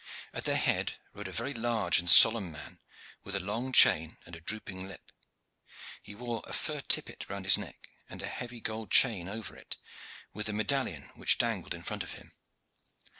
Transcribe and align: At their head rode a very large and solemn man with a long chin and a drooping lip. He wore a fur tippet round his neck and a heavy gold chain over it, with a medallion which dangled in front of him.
At 0.33 0.45
their 0.45 0.55
head 0.57 0.95
rode 1.13 1.27
a 1.27 1.31
very 1.31 1.53
large 1.53 1.99
and 1.99 2.09
solemn 2.09 2.51
man 2.51 2.79
with 3.23 3.35
a 3.35 3.39
long 3.39 3.71
chin 3.71 4.17
and 4.25 4.35
a 4.35 4.41
drooping 4.41 4.87
lip. 4.87 5.11
He 6.01 6.15
wore 6.15 6.41
a 6.47 6.53
fur 6.53 6.81
tippet 6.81 7.27
round 7.29 7.45
his 7.45 7.55
neck 7.55 7.87
and 8.09 8.19
a 8.23 8.27
heavy 8.27 8.61
gold 8.61 8.89
chain 8.89 9.29
over 9.29 9.55
it, 9.55 9.77
with 10.33 10.49
a 10.49 10.53
medallion 10.53 11.11
which 11.13 11.37
dangled 11.37 11.75
in 11.75 11.83
front 11.83 12.01
of 12.01 12.13
him. 12.13 12.31